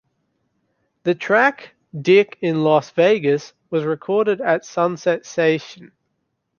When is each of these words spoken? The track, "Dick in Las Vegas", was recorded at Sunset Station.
The 1.03 1.13
track, 1.13 1.75
"Dick 2.01 2.39
in 2.41 2.63
Las 2.63 2.89
Vegas", 2.89 3.53
was 3.69 3.83
recorded 3.83 4.41
at 4.41 4.65
Sunset 4.65 5.27
Station. 5.27 5.91